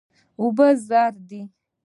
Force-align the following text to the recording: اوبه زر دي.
اوبه 0.41 0.67
زر 0.87 1.11
دي. 1.29 1.41